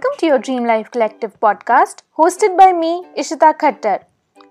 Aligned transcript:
Welcome 0.00 0.18
to 0.20 0.26
your 0.26 0.38
Dream 0.38 0.64
Life 0.64 0.90
Collective 0.90 1.38
podcast, 1.40 1.98
hosted 2.16 2.56
by 2.56 2.72
me, 2.72 3.04
Ishita 3.18 3.48
Khattar. 3.58 4.04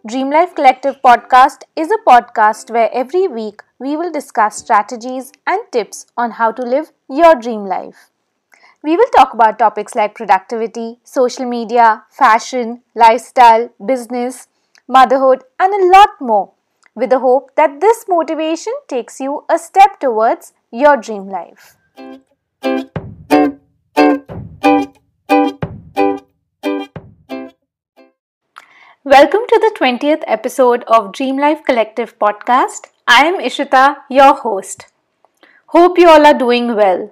Dream 0.06 0.30
Life 0.30 0.54
Collective 0.54 0.98
podcast 1.04 1.64
is 1.76 1.90
a 1.90 1.98
podcast 2.08 2.70
where 2.70 2.92
every 2.94 3.28
week 3.28 3.64
we 3.80 3.98
will 3.98 4.12
discuss 4.12 4.58
strategies 4.58 5.32
and 5.48 5.64
tips 5.72 6.06
on 6.16 6.30
how 6.40 6.52
to 6.52 6.62
live 6.62 6.92
your 7.10 7.34
dream 7.34 7.66
life. 7.66 8.12
We 8.84 8.96
will 8.96 9.10
talk 9.18 9.34
about 9.34 9.58
topics 9.58 9.96
like 9.96 10.14
productivity, 10.14 11.00
social 11.04 11.46
media, 11.46 12.04
fashion, 12.12 12.84
lifestyle, 12.94 13.70
business, 13.84 14.50
motherhood, 14.88 15.46
and 15.60 15.74
a 15.74 15.98
lot 15.98 16.10
more, 16.22 16.52
with 16.94 17.10
the 17.10 17.18
hope 17.18 17.56
that 17.56 17.82
this 17.82 18.06
motivation 18.08 18.74
takes 18.88 19.20
you 19.20 19.46
a 19.50 19.58
step 19.58 20.00
towards 20.00 20.54
your 20.72 20.96
dream 20.96 21.28
life. 21.28 21.76
Welcome 29.12 29.42
to 29.50 29.58
the 29.60 29.72
20th 29.76 30.24
episode 30.28 30.84
of 30.84 31.14
Dream 31.14 31.36
Life 31.36 31.64
Collective 31.66 32.20
podcast. 32.20 32.90
I 33.08 33.26
am 33.26 33.40
Ishita, 33.40 34.02
your 34.08 34.36
host. 34.36 34.86
Hope 35.78 35.98
you 35.98 36.08
all 36.08 36.28
are 36.28 36.38
doing 36.38 36.76
well. 36.76 37.10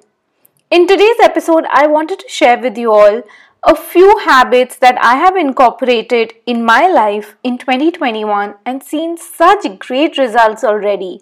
In 0.70 0.86
today's 0.86 1.20
episode, 1.24 1.66
I 1.72 1.88
wanted 1.88 2.20
to 2.20 2.30
share 2.30 2.60
with 2.60 2.78
you 2.78 2.92
all 2.92 3.24
a 3.64 3.76
few 3.76 4.20
habits 4.20 4.76
that 4.76 5.00
I 5.02 5.16
have 5.16 5.36
incorporated 5.36 6.36
in 6.46 6.64
my 6.64 6.88
life 6.88 7.36
in 7.44 7.58
2021 7.58 8.54
and 8.64 8.84
seen 8.84 9.18
such 9.18 9.80
great 9.80 10.20
results 10.20 10.64
already. 10.64 11.22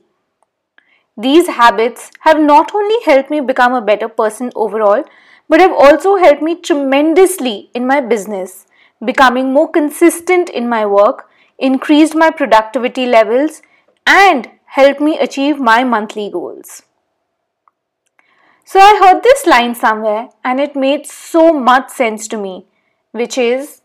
These 1.16 1.48
habits 1.48 2.12
have 2.28 2.38
not 2.38 2.76
only 2.76 3.02
helped 3.06 3.30
me 3.30 3.40
become 3.40 3.74
a 3.74 3.88
better 3.94 4.10
person 4.10 4.52
overall, 4.58 5.06
but 5.48 5.62
have 5.62 5.72
also 5.72 6.18
helped 6.18 6.42
me 6.42 6.60
tremendously 6.60 7.70
in 7.74 7.88
my 7.88 8.02
business 8.02 8.66
becoming 9.04 9.52
more 9.54 9.70
consistent 9.70 10.50
in 10.50 10.70
my 10.70 10.86
work, 10.86 11.30
increased 11.58 12.16
my 12.16 12.30
productivity 12.30 13.06
levels, 13.06 13.62
and 14.06 14.50
helped 14.66 15.02
me 15.02 15.18
achieve 15.18 15.60
my 15.60 15.84
monthly 15.84 16.30
goals. 16.30 16.84
So 18.64 18.80
I 18.80 19.00
heard 19.02 19.22
this 19.24 19.46
line 19.46 19.76
somewhere 19.76 20.30
and 20.44 20.60
it 20.60 20.76
made 20.76 21.06
so 21.06 21.54
much 21.54 21.90
sense 21.90 22.28
to 22.30 22.38
me, 22.38 22.66
which 23.12 23.38
is 23.38 23.82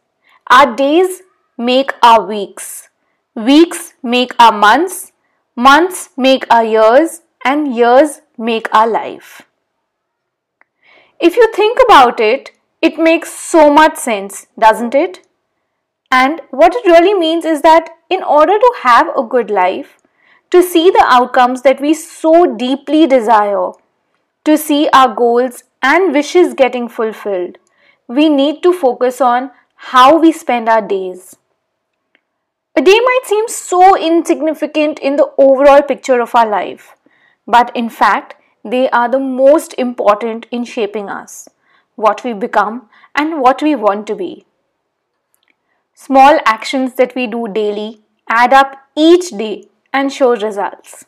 our 0.48 0.74
days 0.74 1.22
make 1.58 1.92
our 2.02 2.24
weeks, 2.26 2.88
weeks 3.34 3.92
make 4.02 4.32
our 4.40 4.52
months, 4.52 5.12
months 5.54 6.08
make 6.16 6.46
our 6.50 6.64
years, 6.64 7.20
and 7.44 7.74
years 7.74 8.22
make 8.38 8.74
our 8.74 8.88
life. 8.88 9.42
If 11.20 11.36
you 11.36 11.52
think 11.52 11.78
about 11.84 12.18
it, 12.18 12.52
it 12.82 12.98
makes 12.98 13.32
so 13.32 13.70
much 13.70 13.96
sense, 13.96 14.46
doesn't 14.58 14.94
it? 14.94 15.26
And 16.10 16.40
what 16.50 16.74
it 16.74 16.86
really 16.86 17.14
means 17.14 17.44
is 17.44 17.62
that 17.62 17.90
in 18.08 18.22
order 18.22 18.58
to 18.58 18.74
have 18.82 19.08
a 19.16 19.22
good 19.22 19.50
life, 19.50 19.98
to 20.50 20.62
see 20.62 20.90
the 20.90 21.04
outcomes 21.06 21.62
that 21.62 21.80
we 21.80 21.94
so 21.94 22.56
deeply 22.56 23.06
desire, 23.06 23.70
to 24.44 24.56
see 24.56 24.88
our 24.92 25.14
goals 25.14 25.62
and 25.82 26.12
wishes 26.12 26.54
getting 26.54 26.88
fulfilled, 26.88 27.58
we 28.08 28.28
need 28.28 28.62
to 28.62 28.72
focus 28.72 29.20
on 29.20 29.50
how 29.76 30.18
we 30.18 30.32
spend 30.32 30.68
our 30.68 30.82
days. 30.82 31.36
A 32.74 32.82
day 32.82 32.98
might 32.98 33.20
seem 33.24 33.46
so 33.48 33.96
insignificant 33.96 34.98
in 34.98 35.16
the 35.16 35.30
overall 35.38 35.82
picture 35.82 36.20
of 36.20 36.34
our 36.34 36.48
life, 36.48 36.96
but 37.46 37.74
in 37.76 37.88
fact, 37.90 38.34
they 38.64 38.90
are 38.90 39.08
the 39.08 39.18
most 39.18 39.74
important 39.74 40.46
in 40.50 40.64
shaping 40.64 41.08
us 41.08 41.48
what 42.06 42.24
we 42.24 42.32
become, 42.32 42.88
and 43.14 43.40
what 43.40 43.62
we 43.62 43.74
want 43.74 44.06
to 44.06 44.14
be. 44.14 44.44
Small 45.94 46.38
actions 46.46 46.94
that 46.94 47.14
we 47.14 47.26
do 47.26 47.46
daily 47.48 48.00
add 48.28 48.52
up 48.52 48.76
each 48.96 49.30
day 49.30 49.68
and 49.92 50.12
show 50.12 50.34
results. 50.36 51.04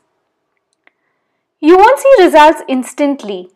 You 1.61 1.77
won't 1.79 2.01
see 2.01 2.25
results 2.25 2.63
instantly, 2.69 3.51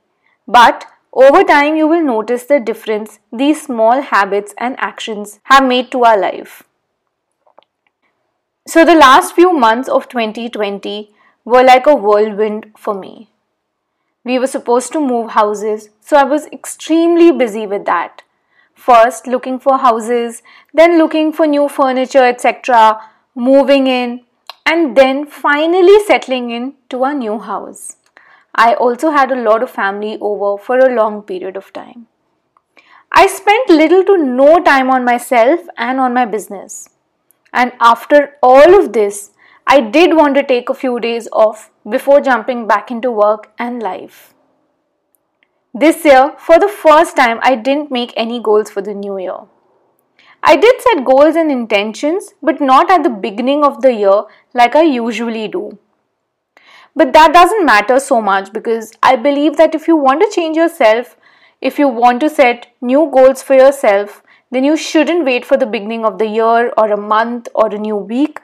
but 0.47 0.87
over 1.13 1.43
time 1.43 1.77
you 1.77 1.89
will 1.89 2.03
notice 2.03 2.45
the 2.45 2.61
difference 2.61 3.19
these 3.33 3.63
small 3.63 4.01
habits 4.01 4.55
and 4.59 4.77
actions 4.79 5.41
have 5.45 5.65
made 5.65 5.91
to 5.93 6.05
our 6.05 6.19
life. 6.19 6.63
So, 8.67 8.85
the 8.85 8.95
last 8.95 9.35
few 9.35 9.53
months 9.53 9.89
of 9.89 10.09
2020 10.09 11.11
were 11.45 11.63
like 11.63 11.87
a 11.87 11.95
whirlwind 11.95 12.73
for 12.77 12.95
me. 12.95 13.31
We 14.27 14.41
were 14.41 14.49
supposed 14.49 14.93
to 14.93 15.01
move 15.01 15.31
houses, 15.31 15.91
so 16.01 16.17
I 16.17 16.25
was 16.25 16.47
extremely 16.47 17.31
busy 17.31 17.65
with 17.65 17.85
that. 17.85 18.23
First, 18.75 19.29
looking 19.29 19.61
for 19.61 19.79
houses, 19.79 20.43
then 20.75 20.99
looking 20.99 21.33
for 21.33 21.47
new 21.47 21.69
furniture, 21.69 22.25
etc., 22.25 23.01
moving 23.37 23.87
in, 23.87 24.25
and 24.67 24.97
then 24.97 25.27
finally 25.27 26.01
settling 26.07 26.51
in 26.51 26.75
to 26.89 27.05
a 27.05 27.15
new 27.15 27.39
house. 27.39 27.99
I 28.53 28.75
also 28.75 29.11
had 29.11 29.31
a 29.31 29.41
lot 29.41 29.63
of 29.63 29.71
family 29.71 30.19
over 30.21 30.61
for 30.61 30.77
a 30.81 30.93
long 30.93 31.23
period 31.23 31.57
of 31.57 31.73
time. 31.73 32.09
I 33.13 33.29
spent 33.29 33.71
little 33.71 34.03
to 34.07 34.19
no 34.19 34.61
time 34.61 34.91
on 34.91 35.05
myself 35.05 35.61
and 35.79 36.01
on 36.01 36.13
my 36.15 36.25
business. 36.25 36.89
And 37.53 37.73
after 37.79 38.35
all 38.43 38.77
of 38.77 38.93
this, 38.93 39.31
I 39.69 39.81
did 39.81 40.15
want 40.17 40.37
to 40.37 40.45
take 40.45 40.69
a 40.69 40.75
few 40.75 41.01
days 41.01 41.29
off 41.33 41.71
before 41.89 42.21
jumping 42.21 42.69
back 42.69 42.93
into 42.93 43.11
work 43.11 43.51
and 43.59 43.83
life. 43.83 44.33
This 45.75 46.05
year, 46.05 46.35
for 46.39 46.61
the 46.61 46.69
first 46.69 47.17
time, 47.17 47.41
I 47.43 47.57
didn't 47.57 47.91
make 47.91 48.13
any 48.17 48.41
goals 48.41 48.71
for 48.71 48.81
the 48.81 48.95
new 48.95 49.19
year. 49.19 49.39
I 50.41 50.55
did 50.55 50.81
set 50.81 51.05
goals 51.05 51.35
and 51.35 51.51
intentions, 51.51 52.33
but 52.41 52.61
not 52.61 52.93
at 52.93 53.03
the 53.03 53.11
beginning 53.11 53.65
of 53.65 53.83
the 53.83 53.93
year 53.93 54.23
like 54.55 54.77
I 54.77 54.83
usually 54.83 55.49
do. 55.49 55.77
But 56.95 57.13
that 57.13 57.35
doesn't 57.35 57.67
matter 57.67 57.99
so 57.99 58.23
much 58.23 58.53
because 58.53 58.93
I 59.03 59.17
believe 59.17 59.57
that 59.57 59.75
if 59.75 59.89
you 59.89 59.97
want 59.97 60.21
to 60.23 60.31
change 60.33 60.57
yourself, 60.57 61.17
if 61.61 61.77
you 61.77 61.89
want 61.89 62.21
to 62.21 62.31
set 62.31 62.69
new 62.81 63.11
goals 63.13 63.43
for 63.43 63.55
yourself, 63.55 64.23
then 64.53 64.63
you 64.63 64.77
shouldn't 64.77 65.25
wait 65.25 65.45
for 65.45 65.57
the 65.57 65.67
beginning 65.67 66.05
of 66.05 66.19
the 66.19 66.29
year 66.29 66.73
or 66.79 66.93
a 66.93 66.97
month 66.97 67.49
or 67.53 67.67
a 67.67 67.79
new 67.79 67.97
week 67.97 68.41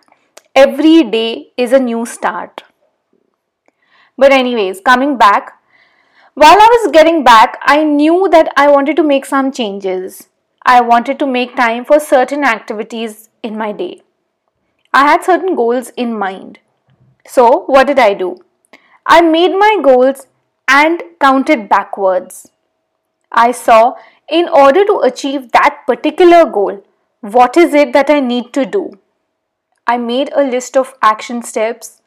every 0.55 1.03
day 1.03 1.53
is 1.57 1.73
a 1.73 1.79
new 1.79 2.05
start. 2.07 2.63
But, 4.17 4.33
anyways, 4.33 4.81
coming 4.81 5.17
back, 5.17 5.59
while 6.35 6.57
I 6.57 6.69
was 6.73 6.93
getting 6.93 7.25
back, 7.25 7.59
I 7.63 7.85
knew 7.85 8.29
that 8.31 8.53
I 8.57 8.71
wanted 8.71 8.97
to 8.97 9.03
make 9.03 9.27
some 9.27 9.53
changes. 9.53 10.29
I 10.65 10.81
wanted 10.81 11.19
to 11.19 11.27
make 11.27 11.57
time 11.57 11.85
for 11.85 11.99
certain 11.99 12.45
activities 12.45 13.29
in 13.43 13.57
my 13.57 13.73
day. 13.73 14.03
I 14.95 15.07
had 15.07 15.25
certain 15.25 15.55
goals 15.55 15.91
in 15.91 16.19
mind. 16.19 16.59
So, 17.27 17.65
what 17.67 17.87
did 17.87 17.99
I 17.99 18.15
do? 18.15 18.37
I 19.07 19.21
made 19.21 19.53
my 19.53 19.79
goals 19.83 20.27
and 20.69 21.03
counted 21.21 21.69
backwards. 21.69 22.51
I 23.31 23.53
saw 23.53 23.95
in 24.29 24.49
order 24.49 24.85
to 24.85 25.01
achieve 25.01 25.53
that 25.53 25.81
particular 25.87 26.45
goal, 26.45 26.85
what 27.21 27.57
is 27.57 27.75
it 27.75 27.93
that 27.93 28.11
I 28.11 28.21
need 28.21 28.53
to 28.53 28.65
do? 28.65 28.99
I 29.93 29.99
made 29.99 30.31
a 30.35 30.43
list 30.43 30.77
of 30.83 30.95
action 31.03 31.43
steps 31.43 32.01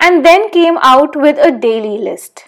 and 0.00 0.24
then 0.24 0.50
came 0.50 0.78
out 0.90 1.14
with 1.14 1.38
a 1.46 1.50
daily 1.52 1.98
list. 1.98 2.44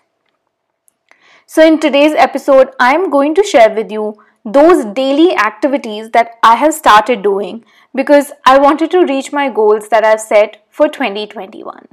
So, 1.46 1.66
in 1.66 1.80
today's 1.80 2.14
episode, 2.14 2.70
I 2.80 2.94
am 2.94 3.10
going 3.10 3.34
to 3.34 3.42
share 3.42 3.74
with 3.74 3.92
you 3.92 4.04
those 4.44 4.86
daily 5.00 5.36
activities 5.36 6.10
that 6.12 6.38
I 6.42 6.54
have 6.56 6.72
started 6.72 7.22
doing 7.22 7.64
because 7.94 8.32
I 8.46 8.58
wanted 8.58 8.91
to 8.92 9.04
reach 9.04 9.32
my 9.32 9.50
goals 9.50 9.88
that 9.88 10.04
I've 10.04 10.20
set 10.20 10.64
for 10.70 10.88
2021. 10.88 11.88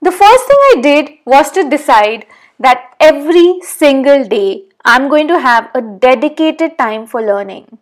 The 0.00 0.12
first 0.22 0.46
thing 0.46 0.64
I 0.68 0.80
did 0.80 1.10
was 1.26 1.50
to 1.50 1.68
decide 1.68 2.24
that 2.58 2.94
every 2.98 3.60
single 3.60 4.24
day 4.24 4.64
I'm 4.86 5.10
going 5.10 5.28
to 5.28 5.38
have 5.38 5.68
a 5.74 5.82
dedicated 5.82 6.78
time 6.78 7.06
for 7.06 7.20
learning. 7.20 7.78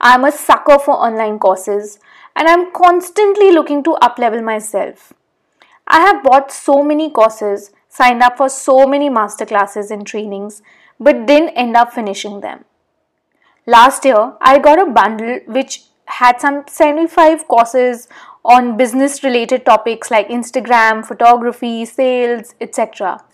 I'm 0.00 0.24
a 0.24 0.32
sucker 0.32 0.78
for 0.78 0.94
online 0.94 1.38
courses 1.38 1.98
and 2.34 2.48
I'm 2.48 2.72
constantly 2.72 3.50
looking 3.50 3.82
to 3.84 3.96
uplevel 4.02 4.44
myself. 4.44 5.12
I 5.86 6.00
have 6.00 6.22
bought 6.22 6.52
so 6.52 6.82
many 6.82 7.10
courses, 7.10 7.70
signed 7.88 8.22
up 8.22 8.36
for 8.36 8.48
so 8.48 8.86
many 8.86 9.08
masterclasses 9.08 9.90
and 9.90 10.06
trainings, 10.06 10.62
but 11.00 11.26
didn't 11.26 11.50
end 11.50 11.76
up 11.76 11.92
finishing 11.92 12.40
them. 12.40 12.64
Last 13.66 14.04
year, 14.04 14.34
I 14.40 14.58
got 14.58 14.80
a 14.80 14.90
bundle 14.90 15.40
which 15.46 15.82
had 16.06 16.40
some 16.40 16.64
75 16.68 17.48
courses 17.48 18.08
on 18.44 18.76
business 18.76 19.24
related 19.24 19.64
topics 19.64 20.10
like 20.10 20.28
Instagram, 20.28 21.04
photography, 21.04 21.84
sales, 21.84 22.54
etc. 22.60 23.24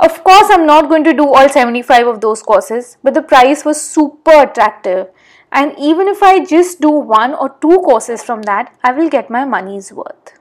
Of 0.00 0.24
course, 0.24 0.48
I'm 0.50 0.64
not 0.66 0.88
going 0.88 1.04
to 1.04 1.12
do 1.12 1.28
all 1.28 1.46
75 1.46 2.06
of 2.06 2.20
those 2.22 2.42
courses, 2.42 2.96
but 3.02 3.12
the 3.12 3.20
price 3.20 3.66
was 3.66 3.80
super 3.82 4.42
attractive. 4.44 5.08
And 5.52 5.74
even 5.78 6.08
if 6.08 6.22
I 6.22 6.42
just 6.42 6.80
do 6.80 6.90
one 6.90 7.34
or 7.34 7.50
two 7.60 7.80
courses 7.80 8.22
from 8.22 8.42
that, 8.42 8.74
I 8.82 8.92
will 8.92 9.10
get 9.10 9.28
my 9.28 9.44
money's 9.44 9.92
worth. 9.92 10.38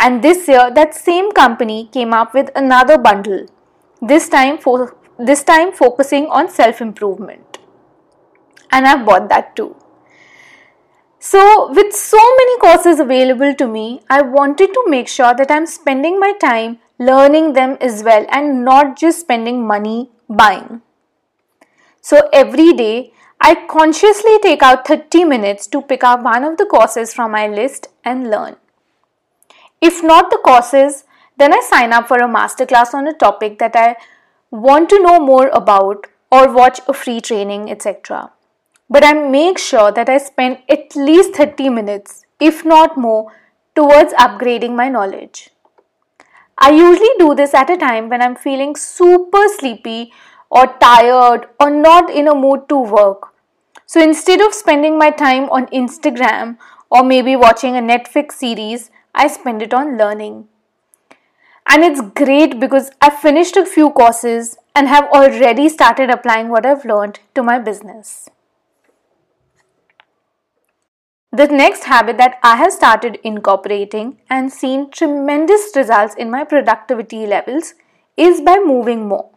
And 0.00 0.22
this 0.22 0.48
year, 0.48 0.72
that 0.74 0.94
same 0.94 1.30
company 1.30 1.88
came 1.92 2.12
up 2.12 2.34
with 2.34 2.50
another 2.56 2.98
bundle, 2.98 3.46
this 4.02 4.28
time 4.28 4.58
for 4.58 4.96
this 5.18 5.44
time 5.44 5.70
focusing 5.72 6.26
on 6.26 6.48
self 6.48 6.80
improvement. 6.80 7.58
And 8.72 8.86
I've 8.86 9.06
bought 9.06 9.28
that 9.28 9.54
too. 9.54 9.76
So, 11.20 11.72
with 11.72 11.92
so 11.92 12.18
many 12.36 12.58
courses 12.58 12.98
available 12.98 13.54
to 13.54 13.66
me, 13.68 14.02
I 14.08 14.22
wanted 14.22 14.72
to 14.72 14.84
make 14.88 15.08
sure 15.08 15.34
that 15.34 15.50
I'm 15.50 15.66
spending 15.66 16.18
my 16.18 16.32
time 16.32 16.78
learning 16.98 17.52
them 17.52 17.76
as 17.80 18.02
well 18.02 18.26
and 18.30 18.64
not 18.64 18.96
just 18.96 19.20
spending 19.20 19.66
money 19.66 20.10
buying. 20.28 20.82
So, 22.00 22.28
every 22.32 22.72
day 22.72 23.12
I 23.40 23.54
consciously 23.68 24.38
take 24.42 24.62
out 24.62 24.86
30 24.86 25.24
minutes 25.24 25.66
to 25.68 25.82
pick 25.82 26.02
up 26.02 26.22
one 26.22 26.44
of 26.44 26.56
the 26.56 26.66
courses 26.66 27.14
from 27.14 27.32
my 27.32 27.46
list 27.46 27.88
and 28.04 28.30
learn. 28.30 28.56
If 29.80 30.02
not 30.02 30.30
the 30.30 30.40
courses, 30.44 31.04
then 31.36 31.52
I 31.52 31.60
sign 31.60 31.92
up 31.92 32.08
for 32.08 32.16
a 32.16 32.28
masterclass 32.28 32.94
on 32.94 33.06
a 33.06 33.12
topic 33.12 33.58
that 33.58 33.76
I 33.76 33.96
want 34.50 34.88
to 34.90 35.02
know 35.02 35.20
more 35.20 35.48
about 35.48 36.06
or 36.32 36.52
watch 36.52 36.80
a 36.88 36.92
free 36.92 37.20
training, 37.20 37.70
etc 37.70 38.32
but 38.90 39.04
I 39.04 39.12
make 39.12 39.58
sure 39.58 39.92
that 39.92 40.08
I 40.08 40.18
spend 40.18 40.58
at 40.68 40.96
least 40.96 41.34
30 41.34 41.68
minutes, 41.68 42.24
if 42.40 42.64
not 42.64 42.96
more, 42.96 43.32
towards 43.74 44.14
upgrading 44.14 44.74
my 44.74 44.88
knowledge. 44.88 45.50
I 46.60 46.70
usually 46.70 47.14
do 47.18 47.34
this 47.34 47.54
at 47.54 47.70
a 47.70 47.76
time 47.76 48.08
when 48.08 48.20
I'm 48.20 48.34
feeling 48.34 48.74
super 48.74 49.46
sleepy 49.58 50.12
or 50.50 50.66
tired 50.80 51.46
or 51.60 51.70
not 51.70 52.10
in 52.10 52.26
a 52.26 52.34
mood 52.34 52.68
to 52.68 52.76
work. 52.76 53.32
So 53.86 54.02
instead 54.02 54.40
of 54.40 54.52
spending 54.52 54.98
my 54.98 55.10
time 55.10 55.48
on 55.50 55.66
Instagram 55.68 56.58
or 56.90 57.04
maybe 57.04 57.36
watching 57.36 57.76
a 57.76 57.80
Netflix 57.80 58.32
series, 58.32 58.90
I 59.14 59.28
spend 59.28 59.62
it 59.62 59.72
on 59.72 59.96
learning. 59.96 60.48
And 61.66 61.84
it's 61.84 62.00
great 62.00 62.58
because 62.58 62.90
I've 63.00 63.20
finished 63.20 63.56
a 63.56 63.64
few 63.64 63.90
courses 63.90 64.56
and 64.74 64.88
have 64.88 65.04
already 65.04 65.68
started 65.68 66.10
applying 66.10 66.48
what 66.48 66.66
I've 66.66 66.84
learned 66.84 67.20
to 67.34 67.42
my 67.42 67.58
business. 67.58 68.28
The 71.30 71.46
next 71.46 71.84
habit 71.84 72.16
that 72.16 72.38
I 72.42 72.56
have 72.56 72.72
started 72.72 73.18
incorporating 73.22 74.18
and 74.30 74.50
seen 74.50 74.90
tremendous 74.90 75.72
results 75.76 76.14
in 76.14 76.30
my 76.30 76.42
productivity 76.42 77.26
levels 77.26 77.74
is 78.16 78.40
by 78.40 78.56
moving 78.64 79.06
more. 79.06 79.28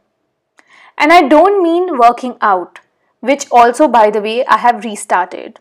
And 0.98 1.12
I 1.12 1.28
don't 1.28 1.62
mean 1.62 1.98
working 1.98 2.38
out, 2.42 2.80
which 3.20 3.46
also, 3.52 3.90
by 3.90 4.10
the 4.10 4.22
way, 4.22 4.46
I 4.46 4.58
have 4.60 4.86
restarted. 4.86 5.60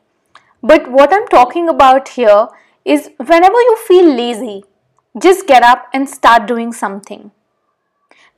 But 0.63 0.89
what 0.93 1.13
I'm 1.13 1.27
talking 1.27 1.69
about 1.69 2.11
here 2.11 2.47
is 2.85 3.11
whenever 3.17 3.61
you 3.61 3.77
feel 3.89 4.15
lazy, 4.15 4.63
just 5.21 5.49
get 5.49 5.65
up 5.65 5.89
and 5.93 6.09
start 6.09 6.47
doing 6.47 6.73
something. 6.73 7.33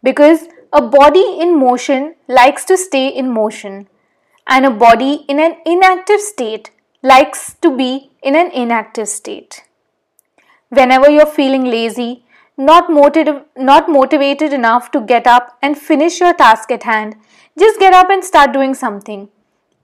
Because 0.02 0.48
a 0.72 0.80
body 0.80 1.36
in 1.38 1.58
motion 1.58 2.14
likes 2.26 2.64
to 2.64 2.78
stay 2.78 3.08
in 3.08 3.30
motion, 3.30 3.88
and 4.46 4.64
a 4.64 4.70
body 4.70 5.26
in 5.28 5.38
an 5.38 5.56
inactive 5.66 6.20
state 6.20 6.70
likes 7.02 7.54
to 7.54 7.76
be 7.76 8.12
in 8.22 8.36
an 8.36 8.50
inactive 8.52 9.08
state. 9.08 9.64
Whenever 10.68 11.10
you're 11.10 11.26
feeling 11.26 11.64
lazy, 11.64 12.24
not, 12.56 12.88
motiv- 12.88 13.42
not 13.56 13.88
motivated 13.88 14.52
enough 14.52 14.92
to 14.92 15.00
get 15.00 15.26
up 15.26 15.58
and 15.60 15.76
finish 15.76 16.20
your 16.20 16.32
task 16.32 16.70
at 16.70 16.84
hand, 16.84 17.16
just 17.58 17.80
get 17.80 17.92
up 17.92 18.08
and 18.08 18.24
start 18.24 18.52
doing 18.52 18.72
something, 18.72 19.28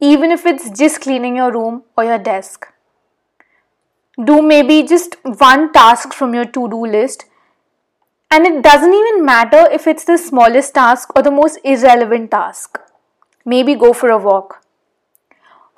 even 0.00 0.30
if 0.30 0.46
it's 0.46 0.70
just 0.70 1.00
cleaning 1.00 1.36
your 1.36 1.52
room 1.52 1.82
or 1.96 2.04
your 2.04 2.18
desk. 2.18 2.68
Do 4.24 4.40
maybe 4.40 4.84
just 4.84 5.16
one 5.24 5.72
task 5.72 6.12
from 6.12 6.34
your 6.34 6.44
to 6.44 6.68
do 6.68 6.86
list, 6.86 7.24
and 8.30 8.46
it 8.46 8.62
doesn't 8.62 8.94
even 8.94 9.24
matter 9.24 9.68
if 9.72 9.88
it's 9.88 10.04
the 10.04 10.18
smallest 10.18 10.74
task 10.74 11.10
or 11.16 11.22
the 11.22 11.30
most 11.32 11.58
irrelevant 11.64 12.30
task. 12.30 12.78
Maybe 13.44 13.74
go 13.74 13.92
for 13.92 14.08
a 14.08 14.18
walk 14.18 14.62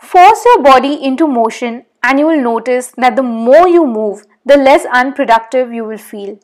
Force 0.01 0.47
your 0.47 0.63
body 0.63 0.95
into 0.95 1.27
motion 1.27 1.85
and 2.03 2.19
you 2.19 2.27
will 2.27 2.41
notice 2.41 2.93
that 2.97 3.17
the 3.17 3.23
more 3.23 3.69
you 3.69 3.87
move, 3.87 4.25
the 4.47 4.57
less 4.57 4.87
unproductive 4.87 5.75
you 5.75 5.85
will 5.85 5.99
feel. 5.99 6.39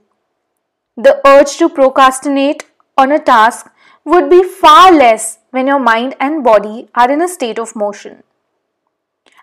The 0.97 1.27
urge 1.27 1.57
to 1.57 1.71
procrastinate 1.71 2.67
on 2.99 3.11
a 3.11 3.19
task 3.19 3.71
would 4.05 4.29
be 4.29 4.43
far 4.43 4.93
less 4.93 5.39
when 5.51 5.67
your 5.67 5.79
mind 5.79 6.15
and 6.21 6.45
body 6.45 6.89
are 6.95 7.11
in 7.11 7.23
a 7.23 7.29
state 7.29 7.59
of 7.59 7.75
motion. 7.75 8.23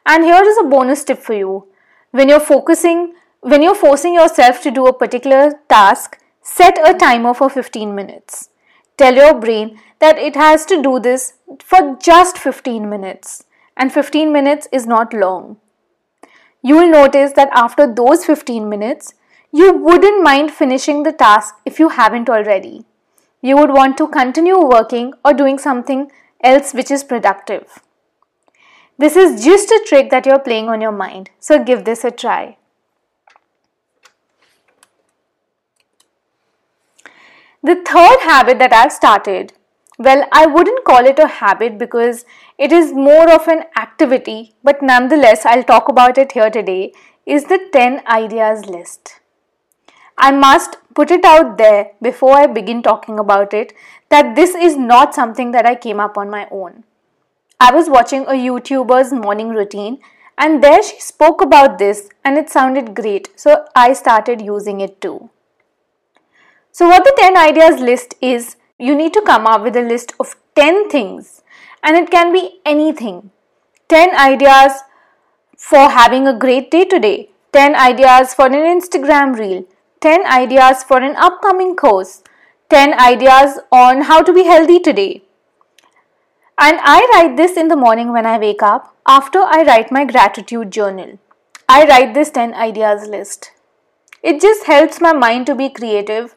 And 0.05 0.23
here 0.23 0.43
is 0.43 0.57
a 0.59 0.69
bonus 0.69 1.03
tip 1.03 1.17
for 1.17 1.33
you. 1.33 1.67
When 2.11 2.29
you're 2.29 2.39
focusing, 2.39 3.15
when 3.41 3.63
you're 3.63 3.73
forcing 3.73 4.13
yourself 4.13 4.61
to 4.61 4.69
do 4.69 4.85
a 4.85 4.93
particular 4.93 5.59
task, 5.69 6.19
set 6.43 6.77
a 6.87 6.93
timer 6.93 7.33
for 7.33 7.49
15 7.49 7.95
minutes. 7.95 8.49
Tell 8.95 9.15
your 9.15 9.33
brain 9.33 9.79
that 9.99 10.19
it 10.19 10.35
has 10.35 10.67
to 10.67 10.83
do 10.83 10.99
this 10.99 11.33
for 11.63 11.97
just 11.99 12.37
15 12.37 12.87
minutes 12.87 13.45
and 13.75 13.91
15 13.91 14.31
minutes 14.31 14.67
is 14.71 14.85
not 14.85 15.13
long. 15.13 15.57
You 16.61 16.75
will 16.75 16.89
notice 16.89 17.33
that 17.33 17.49
after 17.53 17.91
those 17.93 18.25
15 18.25 18.69
minutes, 18.69 19.13
you 19.51 19.73
wouldn't 19.73 20.23
mind 20.23 20.51
finishing 20.51 21.03
the 21.03 21.11
task 21.11 21.55
if 21.65 21.79
you 21.79 21.89
haven't 21.89 22.29
already. 22.29 22.85
You 23.41 23.57
would 23.57 23.71
want 23.71 23.97
to 23.97 24.07
continue 24.07 24.59
working 24.59 25.13
or 25.25 25.33
doing 25.33 25.59
something 25.59 26.09
else 26.43 26.73
which 26.73 26.89
is 26.89 27.03
productive. 27.03 27.79
This 28.97 29.15
is 29.15 29.43
just 29.43 29.69
a 29.71 29.83
trick 29.85 30.09
that 30.11 30.25
you're 30.25 30.39
playing 30.39 30.69
on 30.69 30.79
your 30.79 30.91
mind, 30.91 31.29
so 31.39 31.63
give 31.63 31.83
this 31.83 32.03
a 32.03 32.11
try. 32.11 32.57
The 37.61 37.75
third 37.75 38.19
habit 38.21 38.59
that 38.59 38.73
I've 38.73 38.91
started 38.91 39.53
well, 40.03 40.27
I 40.31 40.45
wouldn't 40.45 40.83
call 40.83 41.05
it 41.05 41.19
a 41.19 41.27
habit 41.27 41.77
because 41.77 42.25
it 42.57 42.71
is 42.71 42.93
more 42.93 43.31
of 43.31 43.47
an 43.47 43.63
activity, 43.77 44.53
but 44.63 44.81
nonetheless, 44.81 45.45
I'll 45.45 45.63
talk 45.63 45.87
about 45.89 46.17
it 46.17 46.33
here 46.33 46.49
today. 46.49 46.93
Is 47.25 47.45
the 47.45 47.59
10 47.71 48.01
ideas 48.05 48.65
list. 48.65 49.21
I 50.17 50.31
must 50.31 50.77
put 50.93 51.09
it 51.09 51.23
out 51.23 51.57
there 51.57 51.91
before 52.01 52.35
I 52.35 52.47
begin 52.47 52.83
talking 52.83 53.17
about 53.17 53.53
it 53.53 53.73
that 54.09 54.35
this 54.35 54.53
is 54.53 54.75
not 54.75 55.15
something 55.15 55.51
that 55.51 55.65
I 55.65 55.75
came 55.75 56.01
up 56.01 56.17
on 56.17 56.29
my 56.29 56.47
own. 56.51 56.83
I 57.59 57.71
was 57.73 57.89
watching 57.89 58.23
a 58.23 58.33
YouTuber's 58.33 59.13
morning 59.13 59.49
routine 59.49 59.99
and 60.37 60.61
there 60.61 60.83
she 60.83 60.99
spoke 60.99 61.41
about 61.41 61.77
this 61.77 62.09
and 62.25 62.37
it 62.37 62.49
sounded 62.49 62.93
great, 62.93 63.29
so 63.39 63.65
I 63.73 63.93
started 63.93 64.41
using 64.41 64.81
it 64.81 64.99
too. 64.99 65.29
So, 66.71 66.87
what 66.89 67.05
the 67.05 67.15
10 67.17 67.37
ideas 67.37 67.79
list 67.79 68.15
is 68.19 68.57
you 68.87 68.95
need 68.95 69.13
to 69.13 69.21
come 69.21 69.47
up 69.47 69.61
with 69.63 69.77
a 69.77 69.87
list 69.89 70.13
of 70.19 70.35
10 70.55 70.89
things, 70.89 71.41
and 71.81 71.95
it 71.95 72.09
can 72.11 72.33
be 72.33 72.59
anything. 72.65 73.31
10 73.87 74.15
ideas 74.23 74.81
for 75.57 75.83
having 75.97 76.27
a 76.27 76.37
great 76.37 76.69
day 76.69 76.83
today, 76.83 77.29
10 77.53 77.75
ideas 77.75 78.33
for 78.33 78.47
an 78.47 78.65
Instagram 78.73 79.37
reel, 79.39 79.63
10 80.01 80.25
ideas 80.25 80.83
for 80.83 80.97
an 80.97 81.15
upcoming 81.15 81.75
course, 81.77 82.23
10 82.69 82.99
ideas 82.99 83.57
on 83.71 84.01
how 84.01 84.21
to 84.21 84.33
be 84.33 84.43
healthy 84.43 84.79
today. 84.79 85.21
And 86.57 86.79
I 86.83 86.99
write 87.13 87.37
this 87.37 87.55
in 87.55 87.69
the 87.69 87.81
morning 87.85 88.11
when 88.11 88.25
I 88.25 88.37
wake 88.37 88.61
up 88.61 88.93
after 89.07 89.39
I 89.39 89.63
write 89.63 89.91
my 89.91 90.03
gratitude 90.03 90.71
journal. 90.71 91.19
I 91.69 91.85
write 91.85 92.13
this 92.13 92.31
10 92.31 92.53
ideas 92.53 93.07
list. 93.07 93.51
It 94.21 94.41
just 94.41 94.65
helps 94.65 94.99
my 94.99 95.13
mind 95.13 95.45
to 95.45 95.55
be 95.55 95.69
creative 95.69 96.35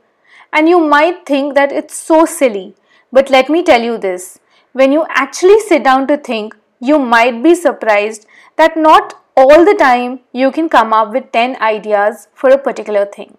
and 0.57 0.71
you 0.71 0.81
might 0.81 1.25
think 1.27 1.55
that 1.55 1.71
it's 1.71 1.95
so 1.95 2.25
silly. 2.25 2.75
But 3.13 3.31
let 3.31 3.51
me 3.51 3.63
tell 3.63 3.83
you 3.83 3.99
this 3.99 4.39
when 4.73 4.93
you 4.93 5.07
actually 5.09 5.61
sit 5.61 5.85
down 5.85 6.07
to 6.09 6.17
think, 6.17 6.57
you 6.81 6.99
might 6.99 7.43
be 7.43 7.55
surprised 7.55 8.27
that 8.57 8.77
not 8.77 9.15
all 9.37 9.65
the 9.65 9.75
time 9.75 10.21
you 10.33 10.51
can 10.51 10.69
come 10.69 10.93
up 10.93 11.13
with 11.13 11.31
10 11.33 11.57
ideas 11.63 12.29
for 12.35 12.51
a 12.51 12.59
particular 12.59 13.05
thing. 13.07 13.37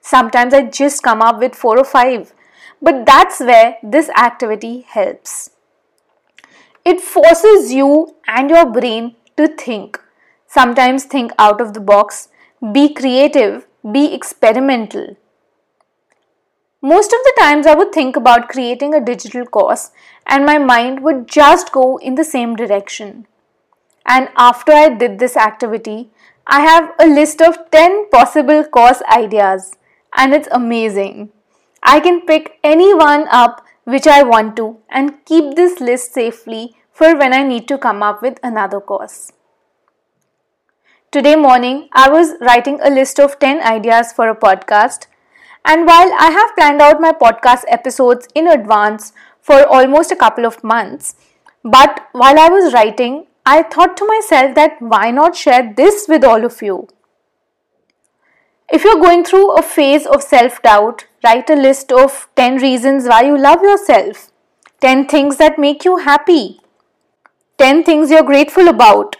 Sometimes 0.00 0.52
I 0.52 0.62
just 0.62 1.02
come 1.02 1.22
up 1.22 1.40
with 1.40 1.54
4 1.54 1.78
or 1.78 1.84
5, 1.84 2.32
but 2.82 3.06
that's 3.06 3.40
where 3.40 3.76
this 3.82 4.10
activity 4.10 4.86
helps. 4.88 5.50
It 6.84 7.00
forces 7.00 7.72
you 7.72 8.16
and 8.26 8.50
your 8.50 8.66
brain 8.70 9.16
to 9.38 9.48
think. 9.48 10.00
Sometimes 10.46 11.04
think 11.04 11.32
out 11.38 11.60
of 11.60 11.72
the 11.72 11.80
box, 11.80 12.28
be 12.72 12.92
creative, 12.92 13.66
be 13.90 14.14
experimental. 14.14 15.16
Most 16.84 17.14
of 17.14 17.20
the 17.24 17.32
times, 17.38 17.66
I 17.66 17.74
would 17.74 17.92
think 17.92 18.14
about 18.14 18.50
creating 18.50 18.92
a 18.92 19.00
digital 19.00 19.46
course, 19.46 19.90
and 20.26 20.44
my 20.44 20.58
mind 20.58 21.02
would 21.02 21.26
just 21.26 21.72
go 21.72 21.96
in 21.96 22.14
the 22.14 22.24
same 22.24 22.56
direction. 22.56 23.26
And 24.04 24.28
after 24.36 24.70
I 24.70 24.90
did 24.90 25.18
this 25.18 25.34
activity, 25.34 26.10
I 26.46 26.60
have 26.60 26.90
a 26.98 27.06
list 27.06 27.40
of 27.40 27.70
10 27.70 28.10
possible 28.10 28.64
course 28.64 29.00
ideas, 29.10 29.72
and 30.14 30.34
it's 30.34 30.48
amazing. 30.52 31.30
I 31.82 32.00
can 32.00 32.20
pick 32.26 32.58
any 32.62 32.92
one 32.92 33.28
up 33.30 33.64
which 33.84 34.06
I 34.06 34.22
want 34.22 34.54
to 34.56 34.76
and 34.90 35.24
keep 35.24 35.56
this 35.56 35.80
list 35.80 36.12
safely 36.12 36.76
for 36.92 37.16
when 37.16 37.32
I 37.32 37.42
need 37.44 37.66
to 37.68 37.78
come 37.78 38.02
up 38.02 38.20
with 38.20 38.38
another 38.42 38.82
course. 38.82 39.32
Today 41.10 41.34
morning, 41.34 41.88
I 41.94 42.10
was 42.10 42.34
writing 42.42 42.78
a 42.82 42.90
list 42.90 43.18
of 43.18 43.38
10 43.38 43.62
ideas 43.62 44.12
for 44.12 44.28
a 44.28 44.36
podcast 44.36 45.06
and 45.64 45.86
while 45.86 46.12
I 46.18 46.30
have 46.30 46.54
planned 46.54 46.82
out 46.82 47.00
my 47.00 47.12
podcast 47.12 47.64
episodes 47.68 48.28
in 48.34 48.46
advance 48.46 49.12
for 49.40 49.66
almost 49.66 50.10
a 50.10 50.16
couple 50.16 50.44
of 50.46 50.62
months. 50.62 51.14
But 51.62 52.08
while 52.12 52.38
I 52.38 52.48
was 52.48 52.74
writing, 52.74 53.26
I 53.46 53.62
thought 53.62 53.96
to 53.98 54.06
myself 54.06 54.54
that 54.54 54.76
why 54.80 55.10
not 55.10 55.36
share 55.36 55.72
this 55.76 56.06
with 56.08 56.24
all 56.24 56.44
of 56.44 56.60
you? 56.62 56.88
If 58.70 58.84
you're 58.84 59.00
going 59.00 59.24
through 59.24 59.56
a 59.56 59.62
phase 59.62 60.06
of 60.06 60.22
self 60.22 60.62
doubt, 60.62 61.06
write 61.22 61.50
a 61.50 61.54
list 61.54 61.92
of 61.92 62.28
10 62.36 62.56
reasons 62.56 63.06
why 63.06 63.22
you 63.22 63.36
love 63.36 63.62
yourself, 63.62 64.30
10 64.80 65.06
things 65.08 65.36
that 65.36 65.58
make 65.58 65.84
you 65.84 65.98
happy, 65.98 66.60
10 67.58 67.84
things 67.84 68.10
you're 68.10 68.22
grateful 68.22 68.68
about. 68.68 69.16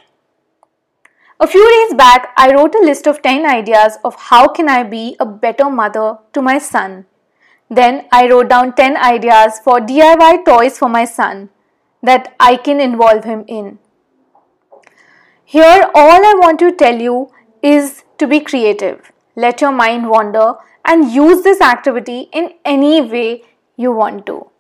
A 1.41 1.49
few 1.49 1.69
days 1.69 1.97
back, 1.97 2.33
I 2.37 2.55
wrote 2.55 2.77
a 2.77 2.85
list 2.85 3.09
of 3.09 3.21
10 3.21 3.45
ideas 3.45 3.99
of 4.05 4.15
how 4.15 4.47
can 4.47 4.69
I 4.69 4.85
be 4.85 5.17
a 5.19 5.27
better 5.27 5.69
mother 5.69 6.19
to 6.33 6.41
my 6.41 6.59
son. 6.59 7.07
Then 7.69 8.07
I 8.13 8.29
wrote 8.29 8.49
down 8.49 8.75
10 8.75 8.97
ideas 8.97 9.59
for 9.59 9.81
DIY 9.81 10.45
toys 10.45 10.79
for 10.79 10.89
my 10.89 11.05
son 11.05 11.51
that 12.03 12.35
I 12.39 12.57
can 12.57 12.81
involve 12.81 13.25
him 13.25 13.45
in. 13.49 13.79
Here, 15.45 15.91
all 15.95 16.25
I 16.25 16.35
want 16.39 16.61
to 16.61 16.71
tell 16.71 17.01
you 17.01 17.31
is 17.63 18.05
to 18.19 18.29
be 18.29 18.39
creative. 18.39 19.11
Let 19.35 19.61
your 19.61 19.73
mind 19.73 20.09
wander 20.09 20.55
and 20.85 21.11
use 21.11 21.43
this 21.43 21.61
activity 21.61 22.29
in 22.33 22.53
any 22.65 23.01
way 23.01 23.43
you 23.77 23.91
want 23.91 24.25
to. 24.27 24.51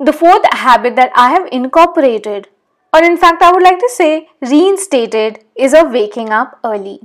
The 0.00 0.12
fourth 0.12 0.42
habit 0.52 0.96
that 0.96 1.12
I 1.14 1.30
have 1.30 1.46
incorporated, 1.52 2.48
or 2.94 3.02
in 3.02 3.16
fact, 3.16 3.42
I 3.42 3.50
would 3.52 3.62
like 3.62 3.78
to 3.78 3.88
say 3.88 4.28
reinstated, 4.40 5.44
is 5.56 5.74
of 5.74 5.92
waking 5.92 6.30
up 6.30 6.58
early. 6.64 7.00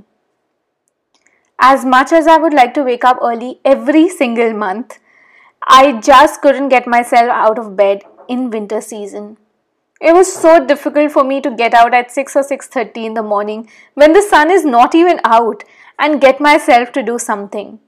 As 1.58 1.84
much 1.84 2.12
as 2.12 2.26
I 2.26 2.36
would 2.36 2.54
like 2.54 2.74
to 2.74 2.84
wake 2.84 3.04
up 3.04 3.18
early 3.22 3.60
every 3.64 4.08
single 4.08 4.52
month, 4.52 4.98
I 5.66 6.00
just 6.00 6.40
couldn't 6.40 6.68
get 6.68 6.86
myself 6.86 7.28
out 7.30 7.58
of 7.58 7.76
bed 7.76 8.02
in 8.28 8.50
winter 8.50 8.80
season. 8.80 9.38
It 10.00 10.14
was 10.14 10.32
so 10.32 10.64
difficult 10.64 11.10
for 11.10 11.24
me 11.24 11.40
to 11.40 11.50
get 11.50 11.74
out 11.74 11.92
at 11.92 12.12
6 12.12 12.36
or 12.36 12.44
6:30 12.44 13.06
in 13.06 13.14
the 13.14 13.22
morning 13.22 13.68
when 13.94 14.12
the 14.12 14.22
sun 14.22 14.50
is 14.50 14.64
not 14.64 14.94
even 14.94 15.20
out 15.24 15.64
and 15.98 16.20
get 16.20 16.40
myself 16.40 16.92
to 16.92 17.02
do 17.02 17.18
something. 17.18 17.80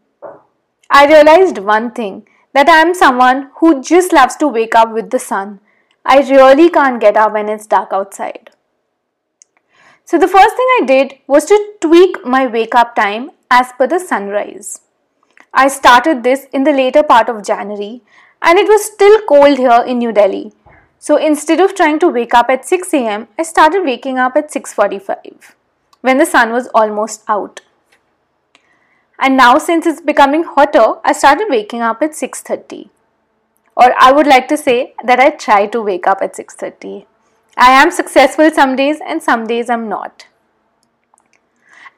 I 0.90 1.06
realized 1.06 1.58
one 1.58 1.92
thing 1.92 2.26
that 2.52 2.68
I 2.68 2.80
am 2.80 2.94
someone 2.94 3.50
who 3.60 3.80
just 3.80 4.12
loves 4.12 4.36
to 4.36 4.48
wake 4.48 4.74
up 4.74 4.92
with 4.92 5.10
the 5.10 5.20
sun. 5.20 5.60
I 6.04 6.20
really 6.30 6.70
can't 6.70 7.00
get 7.00 7.16
up 7.16 7.32
when 7.32 7.48
it's 7.48 7.66
dark 7.66 7.92
outside. 7.92 8.50
So 10.04 10.18
the 10.18 10.28
first 10.28 10.56
thing 10.56 10.66
I 10.80 10.84
did 10.86 11.18
was 11.26 11.44
to 11.46 11.74
tweak 11.80 12.24
my 12.24 12.46
wake 12.46 12.74
up 12.74 12.96
time 12.96 13.30
as 13.50 13.72
per 13.78 13.86
the 13.86 14.00
sunrise. 14.00 14.80
I 15.52 15.68
started 15.68 16.22
this 16.22 16.46
in 16.52 16.64
the 16.64 16.72
later 16.72 17.02
part 17.02 17.28
of 17.28 17.44
January 17.44 18.02
and 18.42 18.58
it 18.58 18.66
was 18.66 18.84
still 18.84 19.20
cold 19.28 19.58
here 19.58 19.84
in 19.86 19.98
New 19.98 20.12
Delhi. 20.12 20.52
So 20.98 21.16
instead 21.16 21.60
of 21.60 21.74
trying 21.74 21.98
to 22.00 22.08
wake 22.08 22.34
up 22.34 22.50
at 22.50 22.66
6 22.66 22.94
am, 22.94 23.28
I 23.38 23.42
started 23.42 23.84
waking 23.84 24.18
up 24.18 24.36
at 24.36 24.50
6:45 24.52 25.54
when 26.00 26.18
the 26.18 26.26
sun 26.26 26.52
was 26.52 26.68
almost 26.74 27.24
out. 27.28 27.60
And 29.18 29.36
now 29.36 29.58
since 29.58 29.86
it's 29.86 30.00
becoming 30.00 30.44
hotter, 30.44 30.86
I 31.04 31.12
started 31.12 31.48
waking 31.50 31.82
up 31.82 32.02
at 32.02 32.14
6:30. 32.14 32.88
Or 33.76 33.94
I 33.98 34.12
would 34.12 34.26
like 34.26 34.48
to 34.48 34.56
say 34.56 34.94
that 35.04 35.20
I 35.20 35.30
try 35.30 35.66
to 35.66 35.82
wake 35.82 36.06
up 36.06 36.22
at 36.22 36.36
6:30. 36.36 37.06
I 37.56 37.70
am 37.82 37.90
successful 37.90 38.50
some 38.50 38.76
days 38.76 39.00
and 39.06 39.22
some 39.22 39.46
days 39.46 39.70
I'm 39.70 39.88
not. 39.88 40.26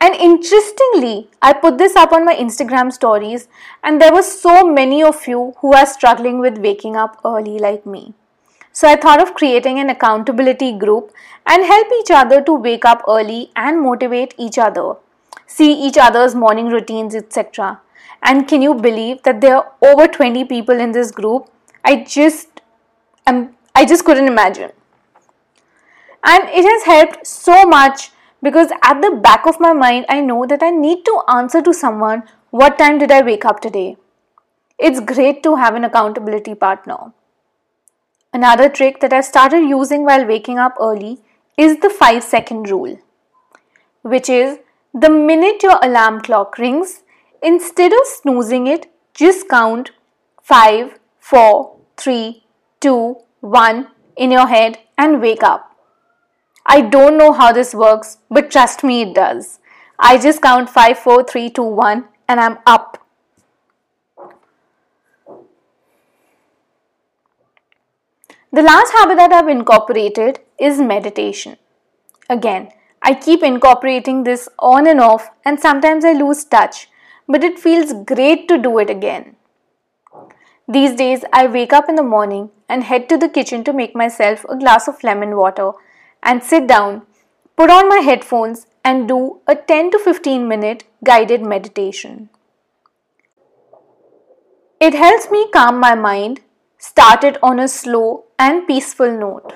And 0.01 0.17
interestingly, 0.17 1.29
I 1.41 1.53
put 1.53 1.79
this 1.79 1.95
up 1.95 2.13
on 2.13 2.25
my 2.25 2.35
Instagram 2.35 2.93
stories, 2.93 3.47
and 3.85 4.01
there 4.01 4.13
were 4.13 4.25
so 4.29 4.55
many 4.65 5.01
of 5.01 5.29
you 5.29 5.55
who 5.59 5.75
are 5.81 5.87
struggling 5.87 6.41
with 6.41 6.59
waking 6.59 6.97
up 6.97 7.21
early 7.25 7.59
like 7.59 7.87
me. 7.87 8.13
So 8.73 8.89
I 8.89 8.97
thought 8.97 9.23
of 9.23 9.35
creating 9.35 9.79
an 9.79 9.91
accountability 9.91 10.73
group 10.73 11.13
and 11.47 11.65
help 11.65 11.87
each 12.01 12.11
other 12.11 12.41
to 12.43 12.53
wake 12.55 12.85
up 12.85 13.05
early 13.07 13.53
and 13.55 13.81
motivate 13.81 14.35
each 14.39 14.59
other, 14.59 14.95
see 15.47 15.73
each 15.73 15.99
other's 15.99 16.35
morning 16.35 16.69
routines, 16.69 17.15
etc. 17.15 17.81
And 18.23 18.49
can 18.49 18.63
you 18.63 18.75
believe 18.75 19.23
that 19.23 19.41
there 19.41 19.57
are 19.57 19.73
over 19.83 20.09
20 20.09 20.45
people 20.47 20.81
in 20.81 20.93
this 20.93 21.11
group? 21.11 21.49
I 21.85 22.05
just 22.05 22.61
um, 23.27 23.55
I 23.75 23.85
just 23.85 24.05
couldn't 24.05 24.29
imagine. 24.29 24.73
And 26.25 26.49
it 26.49 26.65
has 26.65 26.85
helped 26.85 27.27
so 27.27 27.65
much 27.65 28.11
because 28.43 28.71
at 28.83 29.01
the 29.01 29.11
back 29.11 29.47
of 29.47 29.61
my 29.61 29.73
mind 29.73 30.07
I 30.09 30.21
know 30.21 30.47
that 30.47 30.63
I 30.63 30.71
need 30.71 31.05
to 31.05 31.23
answer 31.29 31.63
to 31.63 31.73
someone 31.73 32.23
what 32.51 32.79
time 32.79 32.99
did 32.99 33.11
I 33.11 33.23
wake 33.23 33.45
up 33.45 33.61
today. 33.61 33.97
It's 34.79 35.01
great 35.01 35.43
to 35.43 35.57
have 35.57 35.75
an 35.75 35.85
accountability 35.85 36.55
partner. 36.55 37.13
Another 38.33 38.69
trick 38.69 39.01
that 39.01 39.13
I've 39.13 39.25
started 39.25 39.69
using 39.69 40.05
while 40.05 40.27
waking 40.27 40.59
up 40.59 40.77
early 40.81 41.21
is 41.57 41.79
the 41.81 41.91
5 41.91 42.23
second 42.23 42.71
rule, 42.71 42.99
which 44.03 44.29
is 44.29 44.59
the 44.95 45.11
minute 45.11 45.63
your 45.63 45.79
alarm 45.83 46.21
clock 46.21 46.59
rings, 46.59 47.03
instead 47.43 47.93
of 47.93 48.07
snoozing 48.07 48.67
it, 48.67 48.91
just 49.15 49.49
count 49.49 49.91
5, 50.43 50.99
4, 51.23 51.77
3, 51.97 52.43
2, 52.81 53.17
1 53.41 53.89
in 54.17 54.33
your 54.33 54.49
head 54.49 54.79
and 54.99 55.21
wake 55.23 55.43
up. 55.45 55.71
I 56.67 56.81
don't 56.81 57.17
know 57.17 57.33
how 57.33 57.53
this 57.53 57.75
works, 57.75 58.19
but 58.29 58.51
trust 58.51 58.83
me, 58.83 59.03
it 59.03 59.15
does. 59.15 59.61
I 59.99 60.19
just 60.19 60.43
count 60.43 60.69
5, 60.69 60.99
4, 60.99 61.23
3, 61.23 61.51
2, 61.51 61.63
1 61.63 62.05
and 62.29 62.41
I'm 62.41 62.59
up. 62.67 62.99
The 68.53 68.63
last 68.63 68.93
habit 68.93 69.17
that 69.17 69.33
I've 69.33 69.49
incorporated 69.49 70.41
is 70.59 70.81
meditation. 70.81 71.57
Again, 72.29 72.71
I 73.01 73.15
keep 73.15 73.45
incorporating 73.45 74.25
this 74.25 74.49
on 74.59 74.89
and 74.89 75.01
off, 75.01 75.31
and 75.45 75.59
sometimes 75.59 76.05
I 76.05 76.13
lose 76.13 76.45
touch, 76.45 76.89
but 77.29 77.45
it 77.45 77.59
feels 77.59 77.93
great 78.05 78.49
to 78.49 78.59
do 78.59 78.79
it 78.79 78.91
again. 78.91 79.37
These 80.69 80.95
days, 80.97 81.25
I 81.33 81.47
wake 81.47 81.73
up 81.73 81.89
in 81.89 81.97
the 81.97 82.03
morning 82.03 82.51
and 82.69 82.85
head 82.85 83.09
to 83.09 83.17
the 83.19 83.29
kitchen 83.29 83.65
to 83.65 83.73
make 83.73 83.97
myself 83.97 84.45
a 84.49 84.57
glass 84.57 84.89
of 84.89 85.03
lemon 85.03 85.37
water 85.37 85.73
and 86.23 86.43
sit 86.43 86.67
down, 86.67 87.03
put 87.57 87.71
on 87.71 87.89
my 87.89 87.99
headphones, 87.99 88.67
and 88.85 89.09
do 89.09 89.41
a 89.47 89.55
10 89.55 89.91
to 89.93 89.99
15 89.99 90.49
minute 90.49 90.85
guided 91.05 91.43
meditation. 91.43 92.29
It 94.81 94.95
helps 94.95 95.31
me 95.31 95.49
calm 95.53 95.79
my 95.79 95.95
mind 95.95 96.41
started 96.83 97.39
on 97.43 97.61
a 97.61 97.69
slow 97.69 98.25
and 98.41 98.67
peaceful 98.67 99.17
note. 99.17 99.55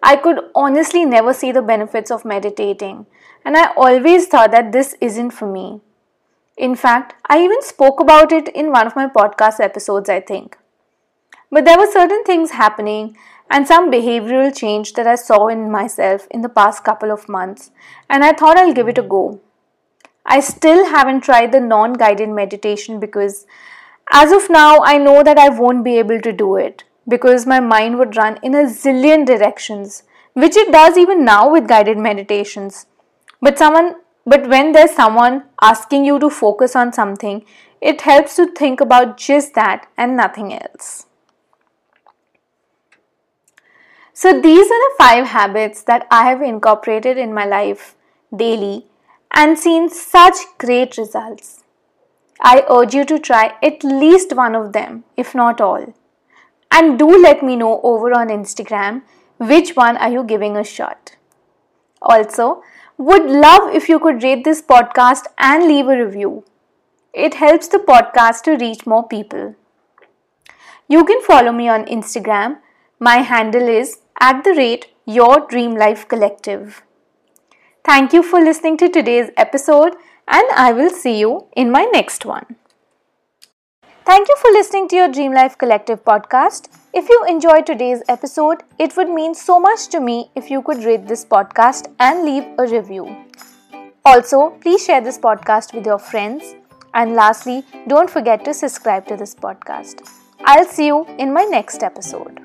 I 0.00 0.14
could 0.14 0.38
honestly 0.54 1.04
never 1.04 1.34
see 1.34 1.50
the 1.50 1.62
benefits 1.62 2.12
of 2.12 2.24
meditating, 2.24 3.06
and 3.44 3.56
I 3.56 3.72
always 3.76 4.28
thought 4.28 4.52
that 4.52 4.70
this 4.70 4.94
isn't 5.00 5.32
for 5.32 5.50
me. 5.50 5.80
In 6.56 6.74
fact, 6.74 7.14
I 7.28 7.42
even 7.42 7.62
spoke 7.62 8.00
about 8.00 8.32
it 8.32 8.48
in 8.48 8.70
one 8.70 8.86
of 8.86 8.96
my 8.96 9.06
podcast 9.06 9.60
episodes, 9.60 10.08
I 10.08 10.20
think. 10.20 10.58
But 11.50 11.64
there 11.64 11.78
were 11.78 11.90
certain 11.90 12.24
things 12.24 12.52
happening 12.52 13.16
and 13.50 13.66
some 13.66 13.90
behavioral 13.90 14.54
change 14.56 14.94
that 14.94 15.06
I 15.06 15.14
saw 15.14 15.48
in 15.48 15.70
myself 15.70 16.26
in 16.30 16.40
the 16.40 16.48
past 16.48 16.84
couple 16.84 17.10
of 17.10 17.28
months, 17.28 17.70
and 18.08 18.24
I 18.24 18.32
thought 18.32 18.56
I'll 18.56 18.72
give 18.72 18.88
it 18.88 18.98
a 18.98 19.02
go. 19.02 19.40
I 20.24 20.40
still 20.40 20.86
haven't 20.86 21.22
tried 21.22 21.52
the 21.52 21.60
non 21.60 21.94
guided 21.94 22.28
meditation 22.30 23.00
because 23.00 23.46
as 24.10 24.32
of 24.32 24.50
now, 24.50 24.80
I 24.82 24.98
know 24.98 25.22
that 25.22 25.38
I 25.38 25.48
won't 25.48 25.84
be 25.84 25.98
able 25.98 26.20
to 26.20 26.32
do 26.32 26.56
it 26.56 26.84
because 27.08 27.46
my 27.46 27.60
mind 27.60 27.98
would 27.98 28.16
run 28.16 28.38
in 28.42 28.54
a 28.54 28.64
zillion 28.64 29.26
directions, 29.26 30.02
which 30.34 30.56
it 30.56 30.72
does 30.72 30.96
even 30.96 31.24
now 31.24 31.50
with 31.50 31.68
guided 31.68 31.98
meditations. 31.98 32.86
But 33.40 33.58
someone 33.58 33.96
but 34.26 34.48
when 34.48 34.72
there's 34.72 34.92
someone 34.92 35.44
asking 35.60 36.04
you 36.04 36.18
to 36.18 36.30
focus 36.30 36.76
on 36.76 36.92
something, 36.92 37.44
it 37.80 38.02
helps 38.02 38.36
to 38.36 38.46
think 38.46 38.80
about 38.80 39.16
just 39.16 39.54
that 39.54 39.88
and 39.96 40.16
nothing 40.16 40.52
else. 40.52 41.06
So, 44.12 44.40
these 44.40 44.66
are 44.66 44.82
the 44.88 44.94
five 44.98 45.26
habits 45.26 45.82
that 45.84 46.06
I 46.10 46.24
have 46.28 46.42
incorporated 46.42 47.18
in 47.18 47.34
my 47.34 47.44
life 47.44 47.96
daily 48.34 48.86
and 49.32 49.58
seen 49.58 49.88
such 49.88 50.36
great 50.58 50.96
results. 50.96 51.64
I 52.40 52.64
urge 52.68 52.94
you 52.94 53.04
to 53.06 53.18
try 53.18 53.54
at 53.62 53.82
least 53.82 54.36
one 54.36 54.54
of 54.54 54.72
them, 54.72 55.04
if 55.16 55.34
not 55.34 55.60
all. 55.60 55.94
And 56.70 56.98
do 56.98 57.08
let 57.20 57.42
me 57.42 57.56
know 57.56 57.80
over 57.82 58.12
on 58.12 58.28
Instagram 58.28 59.02
which 59.38 59.74
one 59.76 59.96
are 59.96 60.10
you 60.10 60.24
giving 60.24 60.56
a 60.56 60.64
shot. 60.64 61.16
Also, 62.00 62.62
would 63.08 63.28
love 63.44 63.74
if 63.74 63.88
you 63.88 63.98
could 63.98 64.22
rate 64.22 64.44
this 64.44 64.62
podcast 64.62 65.26
and 65.38 65.66
leave 65.66 65.88
a 65.88 66.04
review. 66.04 66.44
It 67.12 67.34
helps 67.34 67.68
the 67.68 67.78
podcast 67.78 68.42
to 68.42 68.56
reach 68.56 68.86
more 68.86 69.06
people. 69.06 69.54
You 70.88 71.04
can 71.04 71.20
follow 71.22 71.52
me 71.52 71.68
on 71.68 71.84
Instagram. 71.86 72.58
My 72.98 73.16
handle 73.32 73.68
is 73.68 73.98
at 74.20 74.44
the 74.44 74.54
rate 74.54 74.86
your 75.04 75.46
dream 75.48 75.74
life 75.74 76.06
collective. 76.06 76.82
Thank 77.84 78.12
you 78.12 78.22
for 78.22 78.40
listening 78.40 78.76
to 78.78 78.88
today's 78.88 79.30
episode 79.36 79.96
and 80.28 80.46
I 80.54 80.72
will 80.72 80.90
see 80.90 81.18
you 81.18 81.46
in 81.56 81.72
my 81.72 81.84
next 81.92 82.24
one. 82.24 82.56
Thank 84.04 84.28
you 84.28 84.36
for 84.40 84.50
listening 84.50 84.88
to 84.88 84.96
your 84.96 85.08
Dream 85.08 85.32
Life 85.32 85.56
Collective 85.56 86.04
podcast. 86.04 86.68
If 86.92 87.08
you 87.08 87.24
enjoyed 87.28 87.66
today's 87.66 88.02
episode, 88.08 88.62
it 88.78 88.96
would 88.96 89.08
mean 89.08 89.34
so 89.34 89.60
much 89.60 89.86
to 89.88 90.00
me 90.00 90.30
if 90.34 90.50
you 90.50 90.60
could 90.60 90.84
rate 90.84 91.06
this 91.06 91.24
podcast 91.24 91.86
and 92.00 92.24
leave 92.24 92.44
a 92.58 92.66
review. 92.66 93.16
Also, 94.04 94.50
please 94.60 94.84
share 94.84 95.00
this 95.00 95.18
podcast 95.18 95.72
with 95.72 95.86
your 95.86 95.98
friends. 95.98 96.56
And 96.94 97.14
lastly, 97.14 97.64
don't 97.86 98.10
forget 98.10 98.44
to 98.44 98.52
subscribe 98.52 99.06
to 99.06 99.16
this 99.16 99.34
podcast. 99.34 100.06
I'll 100.44 100.66
see 100.66 100.86
you 100.86 101.06
in 101.18 101.32
my 101.32 101.44
next 101.44 101.82
episode. 101.82 102.40